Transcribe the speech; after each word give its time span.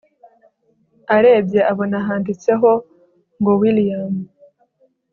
arebye 1.15 1.59
abona 1.71 1.97
handitseho 2.07 2.71
ngowilliam 3.39 4.13